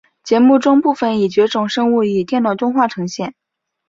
[0.23, 3.35] 节目中部分已绝种生物以电脑动画呈现。